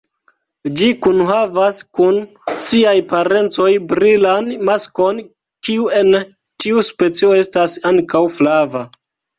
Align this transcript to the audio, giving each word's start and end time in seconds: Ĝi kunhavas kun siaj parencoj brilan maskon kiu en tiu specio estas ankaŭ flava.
Ĝi 0.77 0.87
kunhavas 1.05 1.81
kun 1.99 2.17
siaj 2.69 2.95
parencoj 3.13 3.69
brilan 3.93 4.51
maskon 4.71 5.23
kiu 5.69 5.89
en 6.03 6.13
tiu 6.65 6.87
specio 6.91 7.35
estas 7.45 7.81
ankaŭ 7.95 8.29
flava. 8.41 8.89